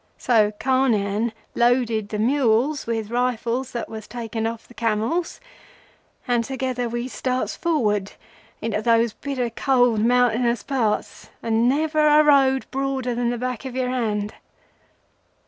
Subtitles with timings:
[0.17, 5.39] So Carnehan loaded the mules with the rifles that was taken off the camels,
[6.27, 8.13] and together we starts forward
[8.63, 13.75] into those bitter cold mountainous parts, and never a road broader than the back of
[13.75, 14.33] your hand."